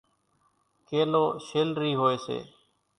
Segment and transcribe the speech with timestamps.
[0.87, 2.37] ڪيلو شيلرِي هوئيَ سي۔